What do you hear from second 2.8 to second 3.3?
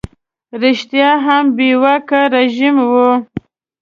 وي.